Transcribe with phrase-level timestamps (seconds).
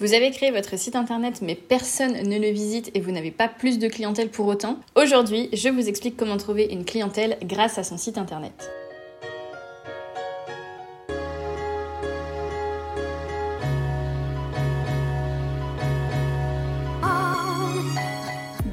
[0.00, 3.48] Vous avez créé votre site internet mais personne ne le visite et vous n'avez pas
[3.48, 7.84] plus de clientèle pour autant Aujourd'hui, je vous explique comment trouver une clientèle grâce à
[7.84, 8.70] son site internet.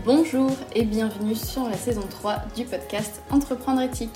[0.05, 4.15] Bonjour et bienvenue sur la saison 3 du podcast Entreprendre éthique.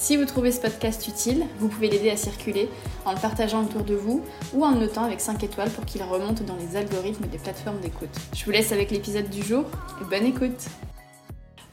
[0.00, 2.70] Si vous trouvez ce podcast utile, vous pouvez l'aider à circuler
[3.04, 6.02] en le partageant autour de vous ou en le notant avec 5 étoiles pour qu'il
[6.02, 8.08] remonte dans les algorithmes des plateformes d'écoute.
[8.34, 9.64] Je vous laisse avec l'épisode du jour
[10.00, 10.68] et bonne écoute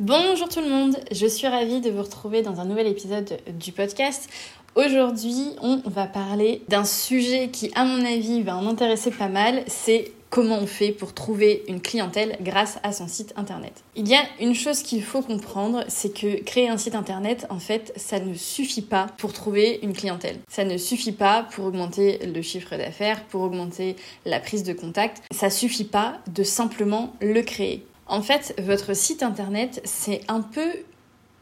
[0.02, 3.72] Bonjour tout le monde, je suis ravie de vous retrouver dans un nouvel épisode du
[3.72, 4.28] podcast.
[4.76, 9.64] Aujourd'hui, on va parler d'un sujet qui, à mon avis, va en intéresser pas mal,
[9.68, 13.84] c'est comment on fait pour trouver une clientèle grâce à son site internet.
[13.96, 17.60] Il y a une chose qu'il faut comprendre, c'est que créer un site internet, en
[17.60, 20.38] fait, ça ne suffit pas pour trouver une clientèle.
[20.50, 25.24] Ça ne suffit pas pour augmenter le chiffre d'affaires, pour augmenter la prise de contact.
[25.32, 27.86] Ça suffit pas de simplement le créer.
[28.08, 30.72] En fait, votre site internet, c'est un peu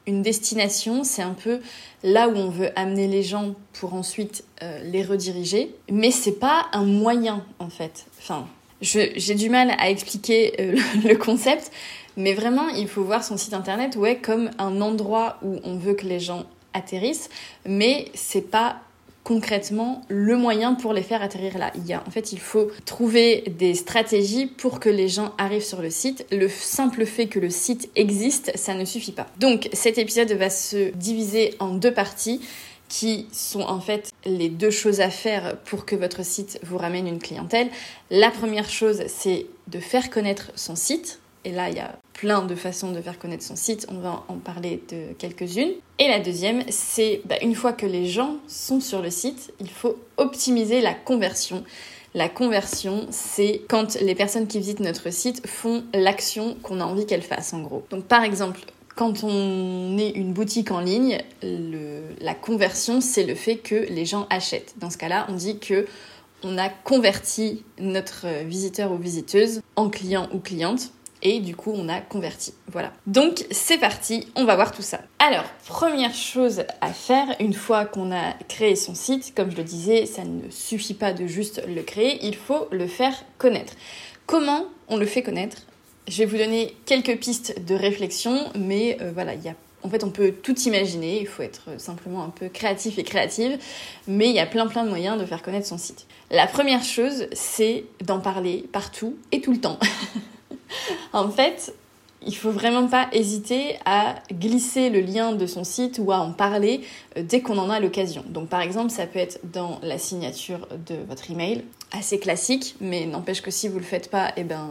[0.08, 1.62] une destination, c'est un peu
[2.04, 6.68] là où on veut amener les gens pour ensuite euh, les rediriger, mais c'est pas
[6.74, 8.06] un moyen en fait.
[8.86, 10.76] J'ai du mal à expliquer euh,
[11.08, 11.72] le concept,
[12.18, 15.94] mais vraiment, il faut voir son site internet ouais, comme un endroit où on veut
[15.94, 17.30] que les gens atterrissent,
[17.66, 18.78] mais c'est pas
[19.24, 21.72] concrètement le moyen pour les faire atterrir là.
[21.76, 25.66] Il y a, en fait, il faut trouver des stratégies pour que les gens arrivent
[25.66, 26.26] sur le site.
[26.32, 29.26] Le simple fait que le site existe, ça ne suffit pas.
[29.40, 32.40] Donc, cet épisode va se diviser en deux parties
[32.90, 37.08] qui sont en fait les deux choses à faire pour que votre site vous ramène
[37.08, 37.70] une clientèle.
[38.10, 41.20] La première chose, c'est de faire connaître son site.
[41.44, 43.86] Et là, il y a plein de façons de faire connaître son site.
[43.90, 45.74] On va en parler de quelques-unes.
[46.00, 49.70] Et la deuxième, c'est bah, une fois que les gens sont sur le site, il
[49.70, 51.64] faut optimiser la conversion.
[52.16, 57.06] La conversion, c'est quand les personnes qui visitent notre site font l'action qu'on a envie
[57.06, 57.84] qu'elles fassent en gros.
[57.90, 58.62] Donc par exemple,
[58.96, 64.26] quand on est une boutique en ligne, la conversion, c'est le fait que les gens
[64.30, 64.76] achètent.
[64.78, 65.86] Dans ce cas-là, on dit que
[66.44, 70.92] on a converti notre visiteur ou visiteuse en client ou cliente.
[71.28, 72.54] Et du coup, on a converti.
[72.72, 72.94] Voilà.
[73.08, 75.00] Donc, c'est parti, on va voir tout ça.
[75.18, 79.64] Alors, première chose à faire, une fois qu'on a créé son site, comme je le
[79.64, 83.74] disais, ça ne suffit pas de juste le créer, il faut le faire connaître.
[84.28, 85.64] Comment on le fait connaître?
[86.08, 89.34] Je vais vous donner quelques pistes de réflexion, mais euh, voilà,
[89.84, 93.60] en fait, on peut tout imaginer, il faut être simplement un peu créatif et créative,
[94.08, 96.08] mais il y a plein plein de moyens de faire connaître son site.
[96.32, 99.78] La première chose, c'est d'en parler partout et tout le temps.
[101.14, 101.76] en fait,
[102.26, 106.32] il faut vraiment pas hésiter à glisser le lien de son site ou à en
[106.32, 106.82] parler
[107.18, 108.24] euh, dès qu'on en a l'occasion.
[108.28, 111.64] Donc par exemple, ça peut être dans la signature de votre email,
[111.98, 114.70] assez classique, mais n'empêche que si vous le faites pas, eh ben,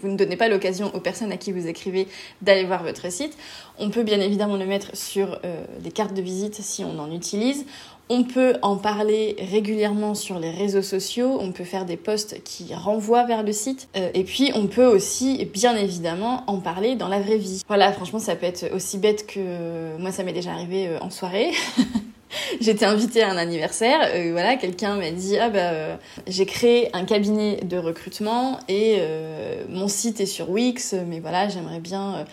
[0.00, 2.08] vous ne donnez pas l'occasion aux personnes à qui vous écrivez
[2.40, 3.36] d'aller voir votre site.
[3.78, 7.10] On peut bien évidemment le mettre sur euh, des cartes de visite si on en
[7.10, 7.64] utilise.
[8.08, 12.74] On peut en parler régulièrement sur les réseaux sociaux, on peut faire des posts qui
[12.74, 17.08] renvoient vers le site, euh, et puis on peut aussi, bien évidemment, en parler dans
[17.08, 17.62] la vraie vie.
[17.68, 21.10] Voilà, franchement, ça peut être aussi bête que moi, ça m'est déjà arrivé euh, en
[21.10, 21.52] soirée.
[22.60, 27.04] J'étais invitée à un anniversaire, euh, voilà, quelqu'un m'a dit ah bah j'ai créé un
[27.04, 29.00] cabinet de recrutement et
[29.68, 32.26] mon site est sur Wix, mais voilà j'aimerais bien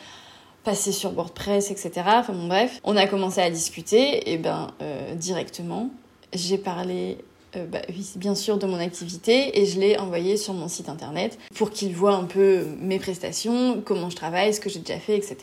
[0.63, 1.91] passer sur WordPress, etc.
[2.05, 5.89] Enfin bon, bref, on a commencé à discuter et ben euh, directement,
[6.33, 7.17] j'ai parlé
[7.55, 7.79] euh, bah,
[8.15, 11.95] bien sûr de mon activité et je l'ai envoyé sur mon site internet pour qu'il
[11.95, 15.37] voit un peu mes prestations, comment je travaille, ce que j'ai déjà fait, etc.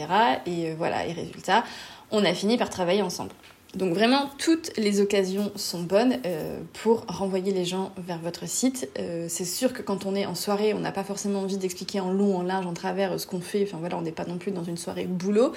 [0.46, 1.64] Et euh, voilà, et résultat,
[2.10, 3.32] on a fini par travailler ensemble.
[3.76, 8.88] Donc vraiment, toutes les occasions sont bonnes euh, pour renvoyer les gens vers votre site.
[8.98, 12.00] Euh, c'est sûr que quand on est en soirée, on n'a pas forcément envie d'expliquer
[12.00, 13.62] en long, en large, en travers euh, ce qu'on fait.
[13.62, 15.52] Enfin voilà, on n'est pas non plus dans une soirée boulot.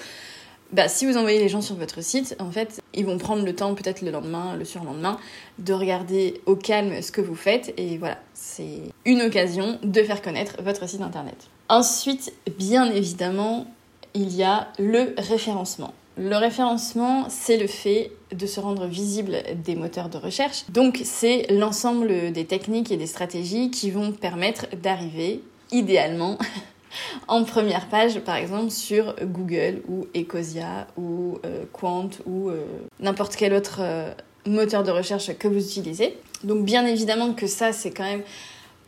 [0.73, 3.55] Bah, si vous envoyez les gens sur votre site, en fait, ils vont prendre le
[3.55, 5.17] temps, peut-être le lendemain, le surlendemain,
[5.57, 7.73] de regarder au calme ce que vous faites.
[7.77, 11.37] Et voilà, c'est une occasion de faire connaître votre site internet.
[11.69, 13.65] Ensuite, bien évidemment,
[14.13, 15.93] il y a le référencement.
[16.19, 20.65] Le référencement, c'est le fait de se rendre visible des moteurs de recherche.
[20.67, 26.37] Donc, c'est l'ensemble des techniques et des stratégies qui vont permettre d'arriver, idéalement,
[27.29, 32.65] en première page, par exemple, sur Google ou Ecosia ou euh, Quant ou euh,
[32.99, 34.13] n'importe quel autre euh,
[34.45, 36.17] moteur de recherche que vous utilisez.
[36.43, 38.23] Donc bien évidemment que ça, c'est quand même,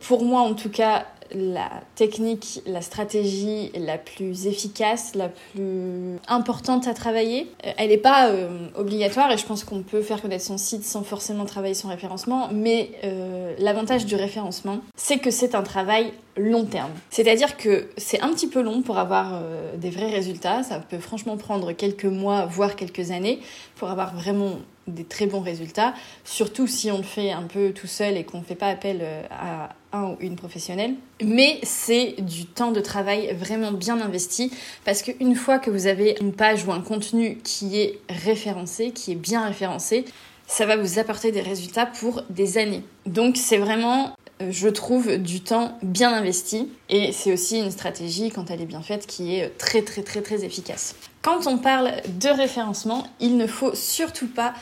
[0.00, 6.86] pour moi en tout cas, la technique, la stratégie la plus efficace, la plus importante
[6.86, 7.50] à travailler.
[7.66, 10.84] Euh, elle n'est pas euh, obligatoire et je pense qu'on peut faire connaître son site
[10.84, 16.12] sans forcément travailler son référencement, mais euh, l'avantage du référencement, c'est que c'est un travail
[16.36, 16.92] long terme.
[17.10, 19.42] C'est-à-dire que c'est un petit peu long pour avoir
[19.76, 23.40] des vrais résultats, ça peut franchement prendre quelques mois, voire quelques années,
[23.76, 24.56] pour avoir vraiment
[24.86, 25.94] des très bons résultats,
[26.24, 28.98] surtout si on le fait un peu tout seul et qu'on ne fait pas appel
[29.02, 30.94] euh, à un ou une professionnelle.
[31.22, 34.50] Mais c'est du temps de travail vraiment bien investi
[34.84, 39.12] parce qu'une fois que vous avez une page ou un contenu qui est référencé, qui
[39.12, 40.04] est bien référencé,
[40.46, 42.82] ça va vous apporter des résultats pour des années.
[43.06, 44.14] Donc c'est vraiment
[44.50, 46.68] je trouve, du temps bien investi.
[46.88, 50.22] Et c'est aussi une stratégie, quand elle est bien faite, qui est très très très
[50.22, 50.94] très efficace.
[51.22, 54.54] Quand on parle de référencement, il ne faut surtout pas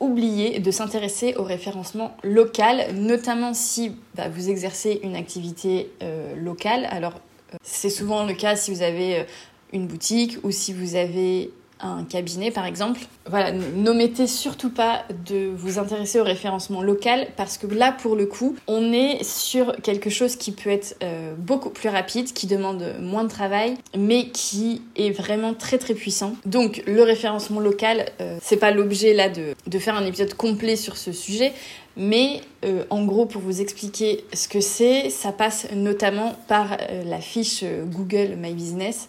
[0.00, 6.86] oublier de s'intéresser au référencement local, notamment si bah, vous exercez une activité euh, locale.
[6.90, 9.24] Alors, euh, c'est souvent le cas si vous avez
[9.72, 11.50] une boutique ou si vous avez
[11.82, 13.00] un cabinet par exemple.
[13.28, 18.26] Voilà, n'omettez surtout pas de vous intéresser au référencement local parce que là pour le
[18.26, 22.94] coup, on est sur quelque chose qui peut être euh, beaucoup plus rapide, qui demande
[23.00, 26.34] moins de travail, mais qui est vraiment très très puissant.
[26.46, 30.96] Donc le référencement local, euh, c'est pas l'objet là de, faire un épisode complet sur
[30.96, 31.52] ce sujet,
[31.96, 37.20] mais euh, en gros, pour vous expliquer ce que c'est, ça passe notamment par la
[37.20, 39.08] fiche Google My Business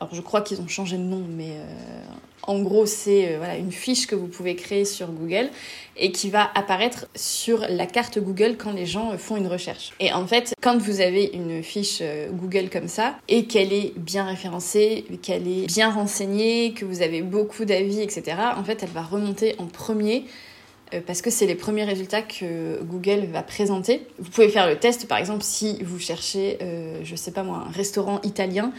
[0.00, 2.02] alors je crois qu'ils ont changé de nom, mais euh,
[2.42, 5.50] en gros c'est euh, voilà, une fiche que vous pouvez créer sur Google
[5.96, 9.92] et qui va apparaître sur la carte Google quand les gens font une recherche.
[10.00, 13.92] Et en fait, quand vous avez une fiche euh, Google comme ça et qu'elle est
[13.96, 18.90] bien référencée, qu'elle est bien renseignée, que vous avez beaucoup d'avis, etc., en fait elle
[18.90, 20.24] va remonter en premier
[21.08, 24.06] parce que c'est les premiers résultats que Google va présenter.
[24.20, 26.58] Vous pouvez faire le test, par exemple, si vous cherchez,
[27.02, 28.72] je sais pas moi, un restaurant italien,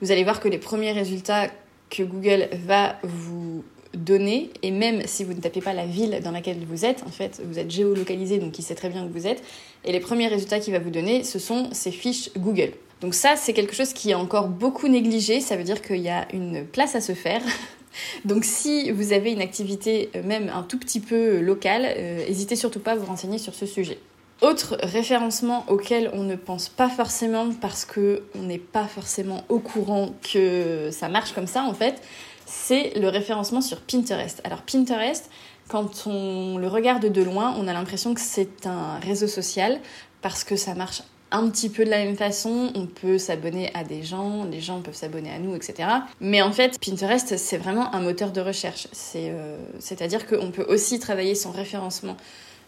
[0.00, 1.48] vous allez voir que les premiers résultats
[1.90, 3.64] que Google va vous
[3.94, 7.10] donner, et même si vous ne tapez pas la ville dans laquelle vous êtes, en
[7.10, 9.42] fait, vous êtes géolocalisé, donc il sait très bien où vous êtes,
[9.84, 12.72] et les premiers résultats qu'il va vous donner, ce sont ces fiches Google.
[13.00, 16.08] Donc ça, c'est quelque chose qui est encore beaucoup négligé, ça veut dire qu'il y
[16.08, 17.42] a une place à se faire.
[18.24, 21.82] Donc si vous avez une activité euh, même un tout petit peu locale,
[22.28, 23.98] n'hésitez euh, surtout pas à vous renseigner sur ce sujet.
[24.40, 29.58] Autre référencement auquel on ne pense pas forcément parce que on n'est pas forcément au
[29.58, 32.00] courant que ça marche comme ça en fait,
[32.46, 34.40] c'est le référencement sur Pinterest.
[34.44, 35.28] Alors Pinterest,
[35.68, 39.80] quand on le regarde de loin, on a l'impression que c'est un réseau social
[40.22, 43.84] parce que ça marche un petit peu de la même façon, on peut s'abonner à
[43.84, 45.88] des gens, les gens peuvent s'abonner à nous, etc.
[46.20, 48.88] Mais en fait, Pinterest, c'est vraiment un moteur de recherche.
[49.14, 52.16] Euh, c'est-à-dire qu'on peut aussi travailler son référencement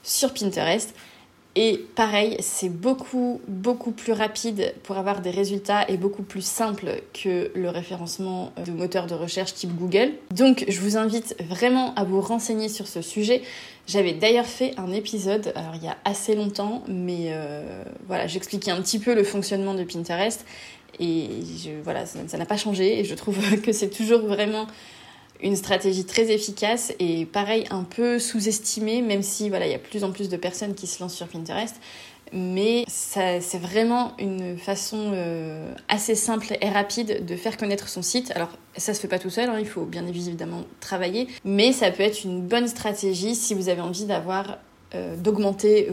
[0.02, 0.94] sur Pinterest
[1.56, 7.02] et pareil, c'est beaucoup, beaucoup plus rapide pour avoir des résultats et beaucoup plus simple
[7.12, 10.12] que le référencement de moteurs de recherche type Google.
[10.30, 13.42] Donc, je vous invite vraiment à vous renseigner sur ce sujet.
[13.88, 18.70] J'avais d'ailleurs fait un épisode, alors il y a assez longtemps, mais euh, voilà, j'expliquais
[18.70, 20.46] un petit peu le fonctionnement de Pinterest.
[21.00, 21.28] Et
[21.82, 24.66] voilà, ça n'a pas changé et je trouve que c'est toujours vraiment
[25.42, 29.78] une stratégie très efficace et pareil un peu sous-estimée, même si voilà il y a
[29.78, 31.76] plus en plus de personnes qui se lancent sur Pinterest.
[32.32, 38.30] Mais c'est vraiment une façon euh, assez simple et rapide de faire connaître son site.
[38.36, 41.90] Alors ça se fait pas tout seul, hein, il faut bien évidemment travailler, mais ça
[41.90, 44.58] peut être une bonne stratégie si vous avez envie d'avoir
[44.94, 45.88] euh, d'augmenter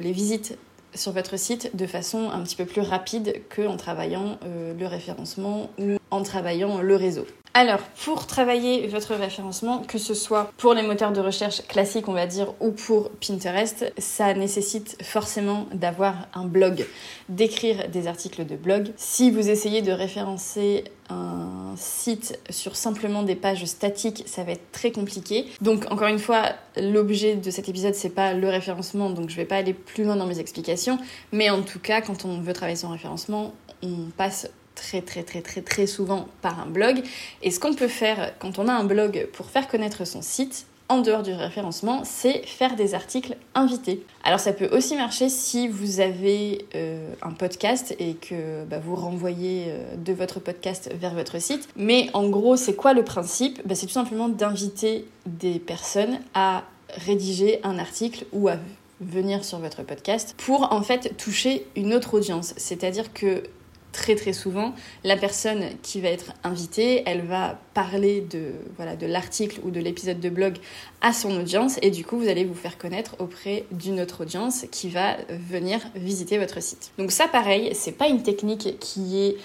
[0.00, 0.56] les visites
[0.94, 5.70] sur votre site de façon un petit peu plus rapide qu'en travaillant euh, le référencement
[5.78, 7.26] ou en travaillant le réseau.
[7.54, 12.14] Alors, pour travailler votre référencement, que ce soit pour les moteurs de recherche classiques, on
[12.14, 16.86] va dire, ou pour Pinterest, ça nécessite forcément d'avoir un blog,
[17.28, 18.92] d'écrire des articles de blog.
[18.96, 24.72] Si vous essayez de référencer un site sur simplement des pages statiques, ça va être
[24.72, 25.44] très compliqué.
[25.60, 26.44] Donc, encore une fois,
[26.78, 30.16] l'objet de cet épisode, c'est pas le référencement, donc je vais pas aller plus loin
[30.16, 30.98] dans mes explications.
[31.32, 35.42] Mais en tout cas, quand on veut travailler son référencement, on passe très très très
[35.42, 37.02] très très souvent par un blog.
[37.42, 40.66] Et ce qu'on peut faire quand on a un blog pour faire connaître son site,
[40.92, 44.04] en dehors du référencement, c'est faire des articles invités.
[44.24, 48.94] Alors ça peut aussi marcher si vous avez euh, un podcast et que bah, vous
[48.94, 51.66] renvoyez euh, de votre podcast vers votre site.
[51.76, 53.66] Mais en gros, c'est quoi le principe?
[53.66, 56.64] Bah, C'est tout simplement d'inviter des personnes à
[57.06, 58.56] rédiger un article ou à
[59.00, 62.52] venir sur votre podcast pour en fait toucher une autre audience.
[62.58, 63.44] C'est-à-dire que
[63.92, 69.06] très très souvent, la personne qui va être invitée, elle va parler de voilà de
[69.06, 70.56] l'article ou de l'épisode de blog
[71.00, 74.64] à son audience et du coup vous allez vous faire connaître auprès d'une autre audience
[74.70, 76.90] qui va venir visiter votre site.
[76.98, 79.36] Donc ça pareil, c'est pas une technique qui est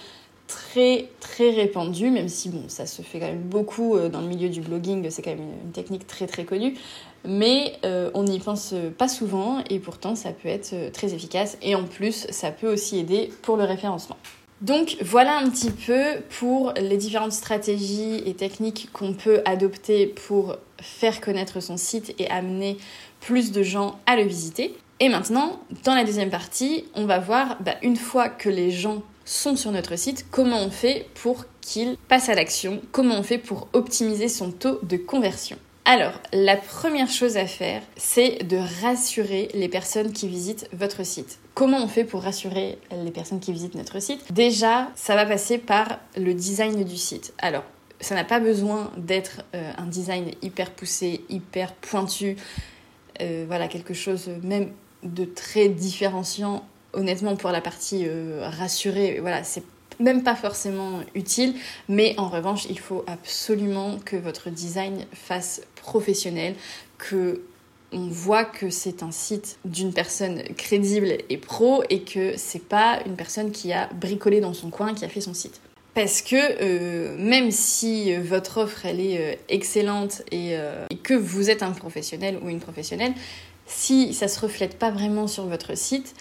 [0.48, 4.28] très très répandue, même si bon ça se fait quand même beaucoup euh, dans le
[4.28, 6.76] milieu du blogging, c'est quand même une technique très très connue,
[7.26, 11.58] mais euh, on n'y pense pas souvent et pourtant ça peut être euh, très efficace
[11.62, 14.18] et en plus ça peut aussi aider pour le référencement.
[14.62, 20.58] Donc voilà un petit peu pour les différentes stratégies et techniques qu'on peut adopter pour
[20.82, 22.78] faire connaître son site et amener
[23.20, 24.76] plus de gens à le visiter.
[25.00, 29.04] Et maintenant, dans la deuxième partie, on va voir, bah, une fois que les gens
[29.26, 33.38] sont sur notre site, comment on fait pour qu'ils passent à l'action, comment on fait
[33.38, 35.58] pour optimiser son taux de conversion.
[35.86, 41.40] Alors, la première chose à faire, c'est de rassurer les personnes qui visitent votre site.
[41.58, 45.58] Comment on fait pour rassurer les personnes qui visitent notre site Déjà, ça va passer
[45.58, 47.34] par le design du site.
[47.40, 47.64] Alors,
[48.00, 52.36] ça n'a pas besoin d'être euh, un design hyper poussé, hyper pointu,
[53.22, 54.70] euh, voilà, quelque chose même
[55.02, 56.64] de très différenciant.
[56.94, 59.64] Honnêtement, pour la partie euh, rassurée, voilà, c'est
[60.00, 61.56] même pas forcément utile,
[61.90, 66.54] mais en revanche, il faut absolument que votre design fasse professionnel,
[67.00, 67.42] que
[67.92, 73.00] on voit que c'est un site d'une personne crédible et pro et que c'est pas
[73.06, 75.62] une personne qui a bricolé dans son coin qui a fait son site.
[75.94, 81.50] Parce que euh, même si votre offre elle est euh, excellente euh, et, que vous
[81.50, 83.14] êtes un professionnel ou une professionnelle,
[83.66, 86.14] si ça se reflète pas vraiment sur votre site,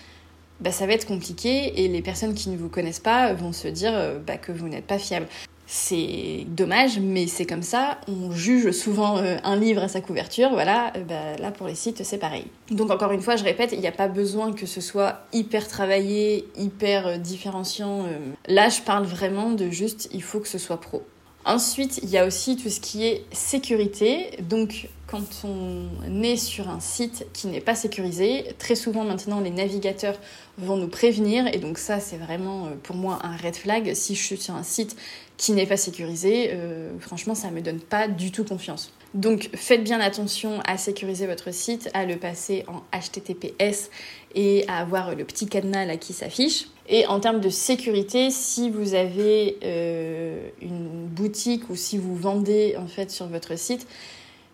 [0.60, 3.68] bah, ça va être compliqué et les personnes qui ne vous connaissent pas vont se
[3.68, 3.92] dire
[4.26, 5.26] bah, que vous n'êtes pas fiable.
[5.66, 7.98] C'est dommage, mais c'est comme ça.
[8.06, 10.50] On juge souvent euh, un livre à sa couverture.
[10.50, 12.46] Voilà, euh, bah, là pour les sites, c'est pareil.
[12.70, 15.66] Donc encore une fois, je répète, il n'y a pas besoin que ce soit hyper
[15.66, 18.06] travaillé, hyper euh, différenciant.
[18.46, 21.02] Là, je parle vraiment de juste, il faut que ce soit pro.
[21.46, 24.30] Ensuite, il y a aussi tout ce qui est sécurité.
[24.42, 29.50] Donc, quand on est sur un site qui n'est pas sécurisé, très souvent maintenant les
[29.50, 30.18] navigateurs
[30.58, 31.46] vont nous prévenir.
[31.54, 33.94] Et donc ça, c'est vraiment pour moi un red flag.
[33.94, 34.96] Si je suis sur un site
[35.36, 38.92] qui n'est pas sécurisé, euh, franchement, ça me donne pas du tout confiance.
[39.14, 43.90] Donc faites bien attention à sécuriser votre site, à le passer en HTTPS
[44.34, 46.66] et à avoir le petit cadenas là qui s'affiche.
[46.88, 52.76] Et en termes de sécurité, si vous avez euh, une boutique ou si vous vendez
[52.78, 53.86] en fait sur votre site,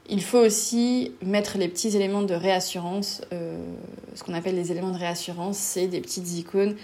[0.09, 3.23] il faut aussi mettre les petits éléments de réassurance.
[3.33, 3.63] Euh,
[4.15, 6.77] ce qu'on appelle les éléments de réassurance, c'est des petites icônes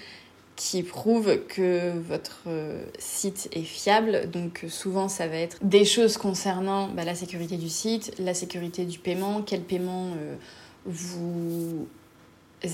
[0.55, 4.29] qui prouvent que votre euh, site est fiable.
[4.31, 8.85] Donc souvent ça va être des choses concernant bah, la sécurité du site, la sécurité
[8.85, 10.11] du paiement, quel paiement
[10.85, 11.87] vous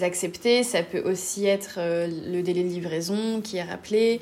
[0.03, 0.63] acceptez.
[0.63, 4.21] Ça peut aussi être euh, le délai de livraison qui est rappelé,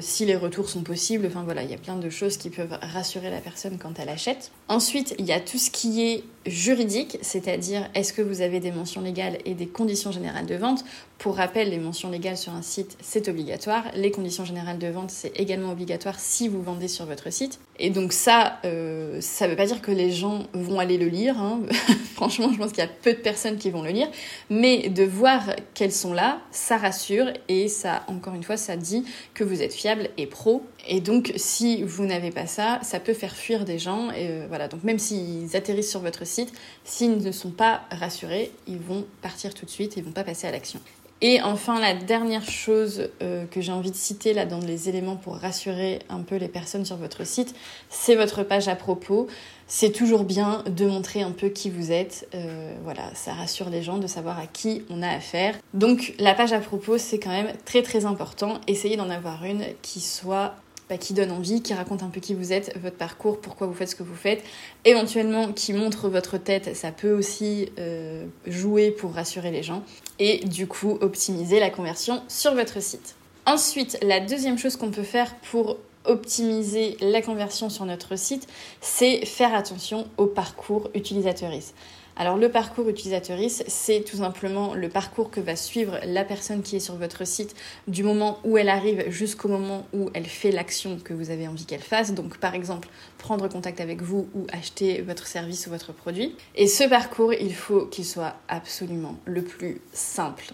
[0.00, 1.26] si les retours sont possibles.
[1.26, 4.08] Enfin voilà, il y a plein de choses qui peuvent rassurer la personne quand elle
[4.08, 4.50] achète.
[4.68, 8.72] Ensuite, il y a tout ce qui est juridique, c'est-à-dire est-ce que vous avez des
[8.72, 10.84] mentions légales et des conditions générales de vente?
[11.18, 13.84] Pour rappel, les mentions légales sur un site, c'est obligatoire.
[13.94, 17.60] Les conditions générales de vente, c'est également obligatoire si vous vendez sur votre site.
[17.78, 21.08] Et donc ça, euh, ça ne veut pas dire que les gens vont aller le
[21.08, 21.38] lire.
[21.38, 21.60] Hein.
[22.14, 24.08] Franchement, je pense qu'il y a peu de personnes qui vont le lire.
[24.48, 25.42] Mais de voir
[25.74, 29.04] qu'elles sont là, ça rassure et ça, encore une fois, ça dit
[29.34, 30.62] que vous êtes fiable et pro.
[30.88, 34.10] Et donc, si vous n'avez pas ça, ça peut faire fuir des gens.
[34.10, 34.68] Et euh, voilà.
[34.68, 36.52] Donc, même s'ils atterrissent sur votre site,
[36.84, 40.46] s'ils ne sont pas rassurés, ils vont partir tout de suite ils vont pas passer
[40.46, 40.80] à l'action.
[41.22, 45.16] Et enfin, la dernière chose euh, que j'ai envie de citer là dans les éléments
[45.16, 47.54] pour rassurer un peu les personnes sur votre site,
[47.90, 49.26] c'est votre page à propos.
[49.72, 52.28] C'est toujours bien de montrer un peu qui vous êtes.
[52.34, 55.56] Euh, voilà, ça rassure les gens de savoir à qui on a affaire.
[55.74, 58.60] Donc la page à propos, c'est quand même très très important.
[58.66, 60.56] Essayez d'en avoir une qui soit
[60.88, 63.74] bah, qui donne envie, qui raconte un peu qui vous êtes, votre parcours, pourquoi vous
[63.74, 64.42] faites ce que vous faites,
[64.84, 69.84] éventuellement qui montre votre tête, ça peut aussi euh, jouer pour rassurer les gens,
[70.18, 73.14] et du coup optimiser la conversion sur votre site.
[73.46, 75.76] Ensuite, la deuxième chose qu'on peut faire pour
[76.10, 78.48] optimiser la conversion sur notre site,
[78.80, 81.74] c'est faire attention au parcours utilisateuriste.
[82.16, 86.76] Alors le parcours utilisateuriste, c'est tout simplement le parcours que va suivre la personne qui
[86.76, 87.54] est sur votre site
[87.86, 91.64] du moment où elle arrive jusqu'au moment où elle fait l'action que vous avez envie
[91.64, 92.12] qu'elle fasse.
[92.12, 96.34] Donc par exemple, prendre contact avec vous ou acheter votre service ou votre produit.
[96.56, 100.52] Et ce parcours, il faut qu'il soit absolument le plus simple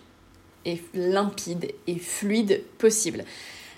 [0.67, 3.25] et limpide et fluide possible.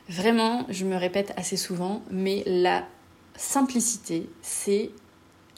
[0.08, 2.86] Vraiment, je me répète assez souvent, mais la
[3.36, 4.90] simplicité, c'est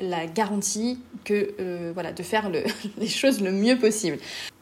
[0.00, 2.50] la garantie que euh, voilà de faire
[2.98, 4.18] les choses le mieux possible.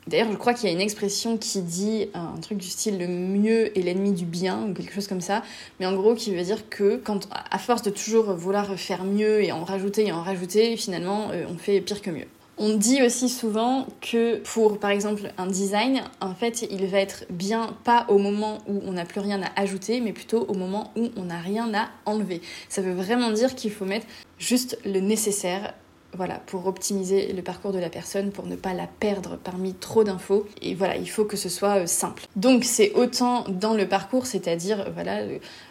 [0.06, 3.06] D'ailleurs, je crois qu'il y a une expression qui dit un truc du style le
[3.06, 5.42] mieux est l'ennemi du bien ou quelque chose comme ça,
[5.80, 9.42] mais en gros qui veut dire que quand à force de toujours vouloir faire mieux
[9.42, 12.26] et en rajouter et en rajouter, finalement euh, on fait pire que mieux.
[12.60, 17.24] On dit aussi souvent que pour par exemple un design, en fait, il va être
[17.30, 20.92] bien pas au moment où on n'a plus rien à ajouter, mais plutôt au moment
[20.96, 22.42] où on n'a rien à enlever.
[22.68, 24.06] Ça veut vraiment dire qu'il faut mettre
[24.38, 25.72] juste le nécessaire
[26.14, 30.02] voilà, pour optimiser le parcours de la personne, pour ne pas la perdre parmi trop
[30.02, 30.46] d'infos.
[30.62, 32.24] Et voilà, il faut que ce soit euh, simple.
[32.34, 34.86] Donc c'est autant dans le parcours, c'est-à-dire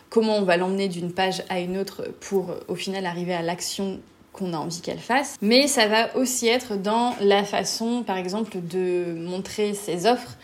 [0.10, 3.41] comment on va l'emmener d'une page à une autre pour euh, au final arriver à
[3.41, 4.00] l'action
[4.38, 5.36] qu'on a envie qu'elle fasse.
[5.41, 10.38] Mais ça va aussi être dans la façon, par exemple, de montrer ses offres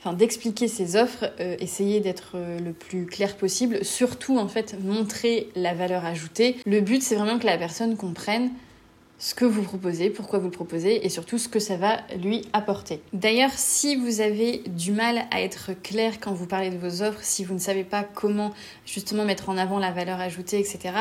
[0.00, 5.74] enfin d'expliquer ses offres, essayer d'être le plus clair possible, surtout en fait montrer la
[5.74, 6.56] valeur ajoutée.
[6.66, 8.50] Le but c'est vraiment que la personne comprenne
[9.18, 12.46] ce que vous proposez, pourquoi vous le proposez et surtout ce que ça va lui
[12.52, 13.00] apporter.
[13.12, 17.20] D'ailleurs, si vous avez du mal à être clair quand vous parlez de vos offres,
[17.22, 18.52] si vous ne savez pas comment
[18.86, 20.94] justement mettre en avant la valeur ajoutée, etc.,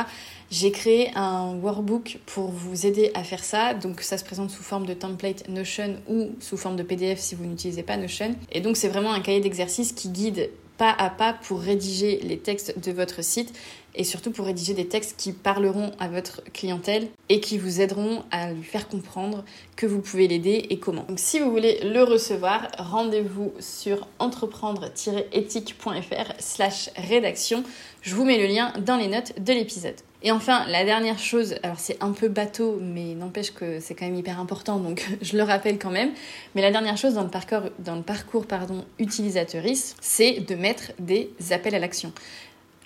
[0.49, 3.73] j'ai créé un workbook pour vous aider à faire ça.
[3.73, 7.35] Donc ça se présente sous forme de template Notion ou sous forme de PDF si
[7.35, 8.35] vous n'utilisez pas Notion.
[8.51, 12.37] Et donc c'est vraiment un cahier d'exercice qui guide pas à pas pour rédiger les
[12.37, 13.53] textes de votre site
[13.95, 18.23] et surtout pour rédiger des textes qui parleront à votre clientèle et qui vous aideront
[18.31, 19.43] à lui faire comprendre
[19.75, 21.03] que vous pouvez l'aider et comment.
[21.03, 27.63] Donc si vous voulez le recevoir, rendez-vous sur entreprendre-éthique.fr slash rédaction.
[28.01, 29.95] Je vous mets le lien dans les notes de l'épisode.
[30.23, 34.05] Et enfin, la dernière chose, alors c'est un peu bateau, mais n'empêche que c'est quand
[34.05, 36.11] même hyper important, donc je le rappelle quand même.
[36.55, 38.01] Mais la dernière chose dans le parcours, dans
[38.47, 42.11] pardon, utilisatrice, c'est de mettre des appels à l'action.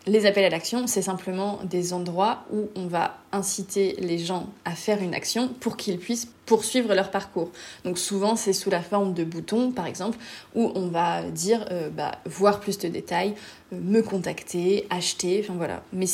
[0.08, 4.72] Les appels à l'action, c'est simplement des endroits où on va inciter les gens à
[4.72, 7.52] faire une action pour qu'ils puissent poursuivre leur parcours.
[7.86, 10.18] Donc souvent c'est sous la forme de boutons par exemple
[10.56, 13.36] où on va dire euh, bah, voir plus de détails,
[13.72, 15.84] euh, me contacter, acheter, enfin voilà.
[15.94, 16.08] Mais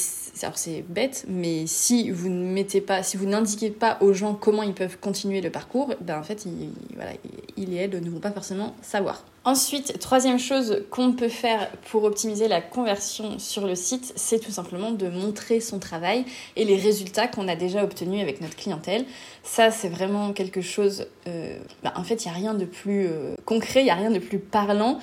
[0.44, 4.36] alors c'est bête, mais si vous ne mettez pas, si vous n'indiquez pas aux gens
[4.36, 7.12] comment ils peuvent continuer le parcours, ben en fait ils, voilà,
[7.56, 9.23] ils et elles ne vont pas forcément savoir.
[9.48, 14.52] Ensuite, troisième chose qu'on peut faire pour optimiser la conversion sur le site, c'est tout
[14.52, 16.26] simplement de montrer son travail
[16.58, 19.06] et les résultats qu'on a déjà obtenus avec notre clientèle.
[19.44, 21.08] Ça, c'est vraiment quelque chose...
[21.30, 23.96] Euh, bah, en fait, il n'y a rien de plus euh, concret, il n'y a
[23.96, 25.00] rien de plus parlant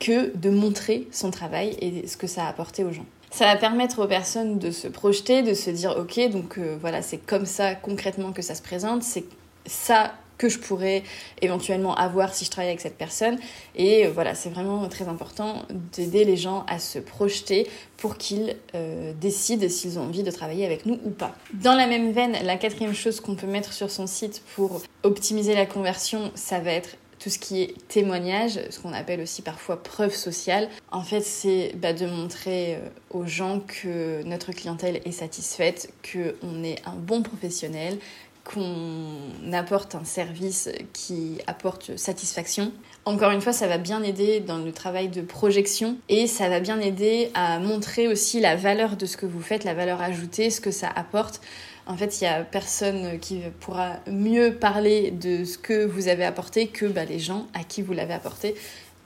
[0.00, 3.04] que de montrer son travail et ce que ça a apporté aux gens.
[3.30, 7.02] Ça va permettre aux personnes de se projeter, de se dire ok, donc euh, voilà,
[7.02, 9.24] c'est comme ça concrètement que ça se présente, c'est
[9.66, 11.04] ça que je pourrais
[11.40, 13.38] éventuellement avoir si je travaille avec cette personne.
[13.76, 15.62] Et euh, voilà, c'est vraiment très important
[15.94, 20.66] d'aider les gens à se projeter pour qu'ils euh, décident s'ils ont envie de travailler
[20.66, 21.36] avec nous ou pas.
[21.52, 25.54] Dans la même veine, la quatrième chose qu'on peut mettre sur son site pour optimiser
[25.54, 29.80] la conversion, ça va être tout ce qui est témoignage, ce qu'on appelle aussi parfois
[29.80, 30.68] preuve sociale.
[30.90, 36.64] En fait, c'est bah, de montrer euh, aux gens que notre clientèle est satisfaite, qu'on
[36.64, 37.96] est un bon professionnel,
[38.44, 42.72] qu'on apporte un service qui apporte satisfaction.
[43.04, 46.60] Encore une fois, ça va bien aider dans le travail de projection et ça va
[46.60, 50.50] bien aider à montrer aussi la valeur de ce que vous faites, la valeur ajoutée,
[50.50, 51.40] ce que ça apporte.
[51.86, 56.24] En fait, il n'y a personne qui pourra mieux parler de ce que vous avez
[56.24, 58.54] apporté que bah, les gens à qui vous l'avez apporté.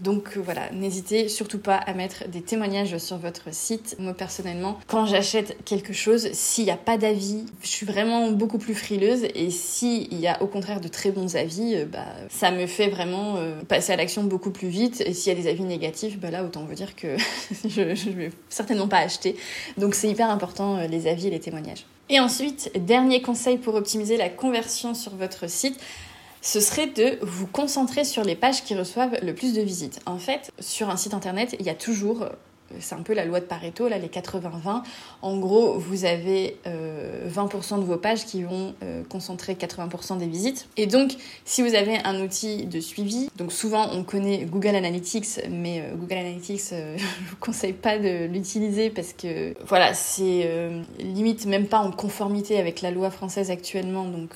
[0.01, 3.97] Donc euh, voilà, n'hésitez surtout pas à mettre des témoignages sur votre site.
[3.99, 8.59] Moi personnellement, quand j'achète quelque chose, s'il n'y a pas d'avis, je suis vraiment beaucoup
[8.59, 12.51] plus frileuse et s'il y a au contraire de très bons avis, euh, bah, ça
[12.51, 15.03] me fait vraiment euh, passer à l'action beaucoup plus vite.
[15.07, 17.17] Et s'il y a des avis négatifs, bah là autant vous dire que
[17.69, 19.37] je ne vais certainement pas acheter.
[19.79, 21.87] Donc c'est hyper important les avis et les témoignages.
[22.09, 25.81] Et ensuite, dernier conseil pour optimiser la conversion sur votre site,
[26.47, 29.99] ce serait de vous concentrer sur les pages qui reçoivent le plus de visites.
[30.07, 32.29] En fait, sur un site internet, il y a toujours
[32.81, 34.83] c'est un peu la loi de Pareto, là, les 80-20.
[35.23, 36.57] En gros, vous avez
[37.29, 40.69] 20% euh, de vos pages qui vont euh, concentrer 80% des visites.
[40.77, 41.13] Et donc,
[41.45, 45.95] si vous avez un outil de suivi, donc souvent on connaît Google Analytics, mais euh,
[45.95, 50.49] Google Analytics, je vous conseille pas de l'utiliser parce que, voilà, c'est
[50.99, 54.05] limite même pas en conformité avec la loi française actuellement.
[54.05, 54.31] Donc,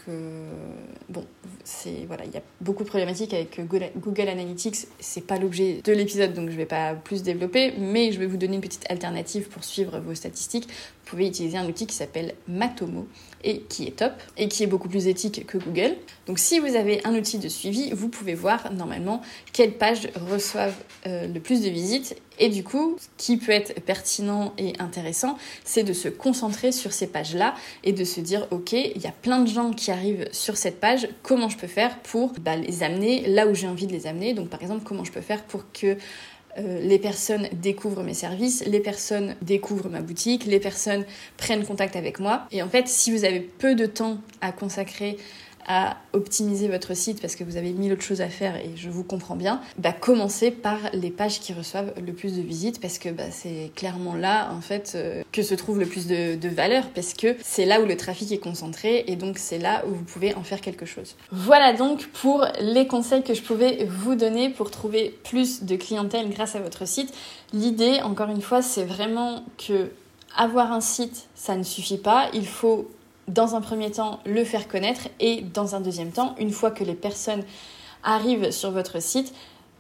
[1.09, 1.25] bon,
[1.65, 4.87] c'est, voilà, il y a beaucoup de problématiques avec Google, Google Analytics.
[4.99, 8.37] C'est pas l'objet de l'épisode, donc je vais pas plus développer, mais je vais vous
[8.37, 10.69] donner une petite alternative pour suivre vos statistiques
[11.11, 13.09] pouvez utiliser un outil qui s'appelle Matomo
[13.43, 15.97] et qui est top et qui est beaucoup plus éthique que Google.
[16.27, 19.21] Donc si vous avez un outil de suivi, vous pouvez voir normalement
[19.53, 23.79] quelles pages reçoivent euh, le plus de visites et du coup, ce qui peut être
[23.83, 28.73] pertinent et intéressant, c'est de se concentrer sur ces pages-là et de se dire, ok,
[28.73, 31.99] il y a plein de gens qui arrivent sur cette page, comment je peux faire
[31.99, 34.33] pour bah, les amener là où j'ai envie de les amener?
[34.33, 35.99] Donc par exemple, comment je peux faire pour que
[36.59, 41.05] euh, les personnes découvrent mes services, les personnes découvrent ma boutique, les personnes
[41.37, 42.47] prennent contact avec moi.
[42.51, 45.17] Et en fait, si vous avez peu de temps à consacrer
[45.67, 48.89] à optimiser votre site parce que vous avez mille autres choses à faire et je
[48.89, 52.99] vous comprends bien, bah commencez par les pages qui reçoivent le plus de visites parce
[52.99, 56.49] que bah, c'est clairement là en fait euh, que se trouve le plus de, de
[56.49, 59.95] valeur parce que c'est là où le trafic est concentré et donc c'est là où
[59.95, 61.17] vous pouvez en faire quelque chose.
[61.31, 66.31] Voilà donc pour les conseils que je pouvais vous donner pour trouver plus de clientèle
[66.31, 67.13] grâce à votre site.
[67.53, 69.91] L'idée, encore une fois, c'est vraiment que
[70.37, 72.29] avoir un site, ça ne suffit pas.
[72.35, 72.89] Il faut
[73.31, 76.85] dans un premier temps le faire connaître et dans un deuxième temps, une fois que
[76.85, 77.43] les personnes
[78.03, 79.33] arrivent sur votre site,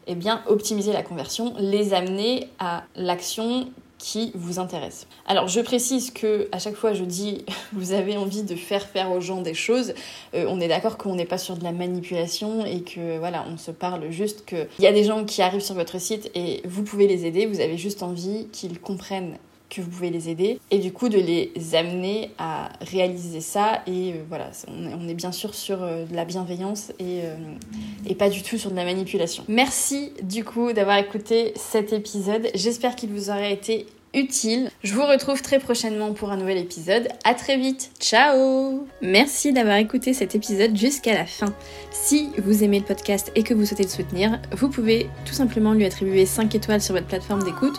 [0.07, 5.07] eh bien optimiser la conversion, les amener à l'action qui vous intéresse.
[5.27, 9.11] Alors je précise que à chaque fois je dis vous avez envie de faire faire
[9.11, 9.93] aux gens des choses,
[10.35, 13.59] euh, on est d'accord qu'on n'est pas sur de la manipulation et que voilà on
[13.59, 16.63] se parle juste que il y a des gens qui arrivent sur votre site et
[16.65, 19.37] vous pouvez les aider, vous avez juste envie qu'ils comprennent
[19.71, 24.13] que vous pouvez les aider et du coup de les amener à réaliser ça et
[24.13, 27.37] euh, voilà on est, bien sûr sur euh, de la bienveillance et, euh,
[28.07, 29.45] et pas du tout sur de la manipulation.
[29.49, 34.71] Merci du coup d'avoir écouté cet épisode, j'espère qu'il vous aura été utile.
[34.83, 37.09] Je vous retrouve très prochainement pour un nouvel épisode.
[37.25, 37.93] À très vite.
[38.01, 41.55] Ciao Merci d'avoir écouté cet épisode jusqu'à la fin.
[41.93, 45.73] Si vous aimez le podcast et que vous souhaitez le soutenir, vous pouvez tout simplement
[45.75, 47.79] lui attribuer 5 étoiles sur votre plateforme d'écoute